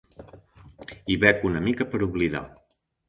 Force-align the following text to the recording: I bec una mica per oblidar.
I 1.15 1.17
bec 1.25 1.45
una 1.49 1.61
mica 1.67 1.87
per 1.93 2.03
oblidar. 2.07 2.43